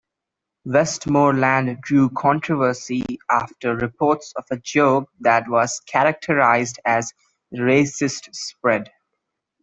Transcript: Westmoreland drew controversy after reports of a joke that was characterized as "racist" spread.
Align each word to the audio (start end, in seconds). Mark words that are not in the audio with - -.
Westmoreland 0.65 1.79
drew 1.81 2.09
controversy 2.09 3.03
after 3.29 3.75
reports 3.75 4.33
of 4.35 4.43
a 4.49 4.57
joke 4.57 5.07
that 5.19 5.47
was 5.47 5.79
characterized 5.85 6.79
as 6.85 7.13
"racist" 7.53 8.33
spread. 8.33 8.89